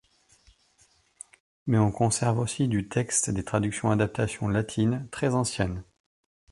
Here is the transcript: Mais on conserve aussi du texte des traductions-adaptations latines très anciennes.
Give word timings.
Mais 1.67 1.77
on 1.77 1.91
conserve 1.91 2.39
aussi 2.39 2.67
du 2.67 2.89
texte 2.89 3.29
des 3.29 3.43
traductions-adaptations 3.43 4.47
latines 4.47 5.07
très 5.11 5.35
anciennes. 5.35 5.83